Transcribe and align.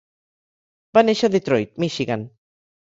Va 0.99 1.05
néixer 1.11 1.31
a 1.31 1.35
Detroit, 1.37 1.77
Michigan. 1.87 2.27